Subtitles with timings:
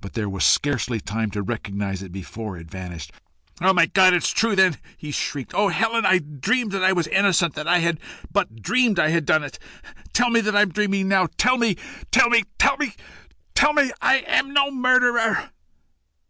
[0.00, 3.12] But there was scarcely time to recognise it before it vanished.
[3.60, 5.52] "My God, it is true then!" he shrieked.
[5.52, 8.00] "O Helen, I dreamed that I was innocent that I had
[8.32, 9.58] but dreamed I had done it.
[10.14, 11.28] Tell me that I'm dreaming now.
[11.36, 11.76] Tell me!
[12.10, 12.44] tell me!
[12.58, 12.94] Tell me
[13.60, 15.50] that I am no murderer!"